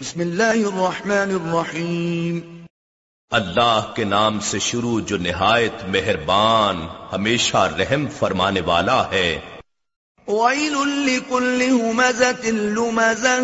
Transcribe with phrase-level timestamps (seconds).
[0.00, 2.64] بسم اللہ الرحمن الرحیم۔
[3.30, 9.38] اللہ کے نام سے شروع جو نہایت مہربان ہمیشہ رحم فرمانے والا ہے۔
[10.28, 13.40] ویل لکل ہمزت لمزہ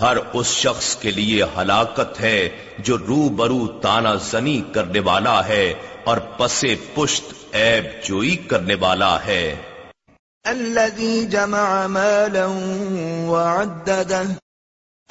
[0.00, 5.74] ہر اس شخص کے لیے ہلاکت ہے جو رو برو تانا زنی کرنے والا ہے
[6.04, 9.56] اور پسے پشت عیب جوئی کرنے والا ہے۔
[10.44, 12.46] الذي جمع مالا
[13.28, 14.32] وعدده۔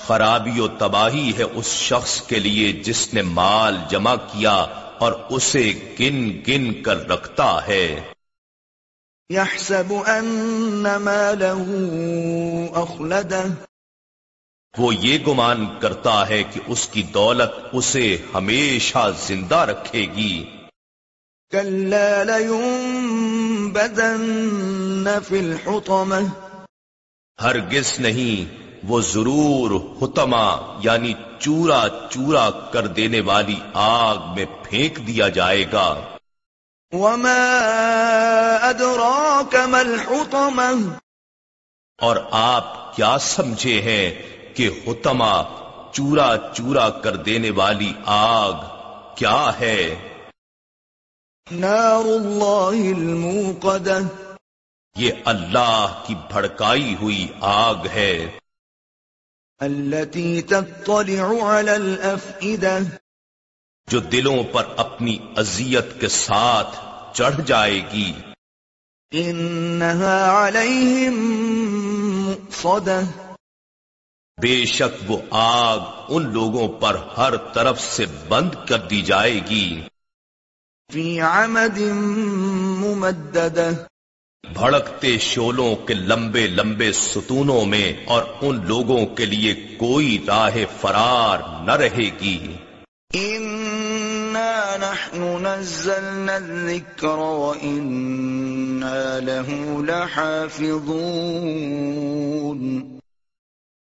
[0.07, 4.65] خرابی و تباہی ہے اس شخص کے لیے جس نے مال جمع کیا
[4.99, 8.01] اور اسے گن گن کر رکھتا ہے۔
[9.31, 11.63] يحسب ان ماله
[12.73, 13.47] اخلده
[14.77, 20.45] وہ یہ گمان کرتا ہے کہ اس کی دولت اسے ہمیشہ زندہ رکھے گی۔
[21.51, 26.25] كلا لينبذن في الحطمة۔
[27.41, 29.71] ہرگز نہیں۔ وہ ضرور
[30.01, 36.01] حتما یعنی چورا چورا کر دینے والی آگ میں پھینک دیا جائے گا۔
[36.93, 37.57] وما
[38.61, 40.89] أدراك ما الحطمة؟
[42.01, 44.21] اور آپ کیا سمجھے ہیں
[44.55, 45.43] کہ حتما
[45.91, 48.53] چورا چورا کر دینے والی آگ
[49.15, 49.95] کیا ہے؟
[51.51, 54.01] نار الله الموقدة۔
[54.95, 58.39] یہ اللہ کی بھڑکائی ہوئی آگ ہے۔
[59.59, 62.83] التي تطلع على الأفئدة.
[63.87, 66.75] جو دلوں پر اپنی اذیت کے ساتھ
[67.17, 68.13] چڑھ جائے گی۔
[69.15, 71.15] إنها عليهم
[72.23, 73.27] مؤصدة.
[74.41, 79.81] بے شک وہ آگ ان لوگوں پر ہر طرف سے بند کر دی جائے گی۔
[80.93, 81.79] في عمد
[82.83, 83.71] ممددة.
[84.43, 91.65] بھڑکتے شولوں کے لمبے لمبے ستونوں میں اور ان لوگوں کے لیے کوئی راہ فرار
[91.65, 92.37] نہ رہے گی۔
[94.79, 102.83] نحن نزلنا الذكر وإنا له لحافظون۔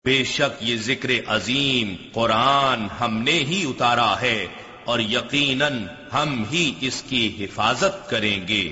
[0.05, 4.47] بے شک یہ ذکر عظیم قرآن ہم نے ہی اتارا ہے
[4.85, 8.69] اور یقیناً ہم ہی اس کی حفاظت کریں گے۔